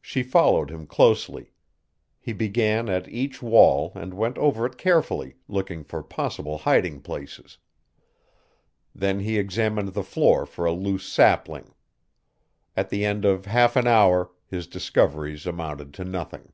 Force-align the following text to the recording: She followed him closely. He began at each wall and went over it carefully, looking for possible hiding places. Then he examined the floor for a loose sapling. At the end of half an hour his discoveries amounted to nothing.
She 0.00 0.24
followed 0.24 0.70
him 0.72 0.88
closely. 0.88 1.52
He 2.18 2.32
began 2.32 2.88
at 2.88 3.06
each 3.06 3.40
wall 3.40 3.92
and 3.94 4.12
went 4.12 4.36
over 4.36 4.66
it 4.66 4.76
carefully, 4.76 5.36
looking 5.46 5.84
for 5.84 6.02
possible 6.02 6.58
hiding 6.58 7.00
places. 7.00 7.58
Then 8.92 9.20
he 9.20 9.38
examined 9.38 9.94
the 9.94 10.02
floor 10.02 10.46
for 10.46 10.64
a 10.64 10.72
loose 10.72 11.06
sapling. 11.06 11.74
At 12.76 12.88
the 12.88 13.04
end 13.04 13.24
of 13.24 13.44
half 13.46 13.76
an 13.76 13.86
hour 13.86 14.32
his 14.48 14.66
discoveries 14.66 15.46
amounted 15.46 15.94
to 15.94 16.04
nothing. 16.04 16.52